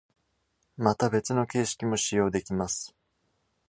[0.77, 2.95] また、別の形式も使用できます。